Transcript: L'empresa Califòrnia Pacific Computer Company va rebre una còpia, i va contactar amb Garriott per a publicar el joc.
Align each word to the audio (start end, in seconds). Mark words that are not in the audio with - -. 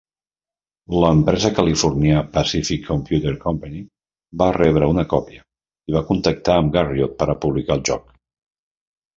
L'empresa 1.01 1.51
Califòrnia 1.59 2.23
Pacific 2.37 2.81
Computer 2.87 3.33
Company 3.45 3.83
va 4.43 4.49
rebre 4.57 4.89
una 4.95 5.05
còpia, 5.15 5.45
i 5.93 5.97
va 5.99 6.05
contactar 6.11 6.59
amb 6.63 6.75
Garriott 6.79 7.17
per 7.23 7.29
a 7.37 7.41
publicar 7.47 7.79
el 7.81 7.89
joc. 7.93 8.11